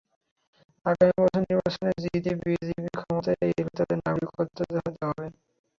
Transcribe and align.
আগামী 0.85 1.13
বছরের 1.17 1.43
নির্বাচনে 1.43 1.91
জিতে 2.03 2.31
বিজেপি 2.41 2.89
ক্ষমতায় 2.95 3.37
এলে 3.43 3.71
তাদের 3.77 3.97
নাগরিকত্ব 4.01 4.57
দেওয়া 4.67 5.09
হবে। 5.09 5.27